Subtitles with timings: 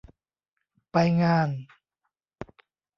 [0.91, 1.49] ไปงาน